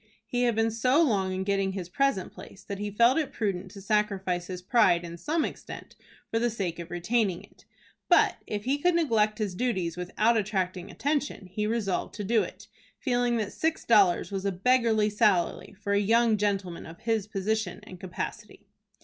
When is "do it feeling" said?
12.23-13.37